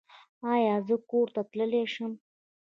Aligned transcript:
ایا 0.51 0.75
زه 0.87 0.95
کور 1.09 1.27
ته 1.35 1.41
تللی 1.51 1.83
شم؟ 1.93 2.11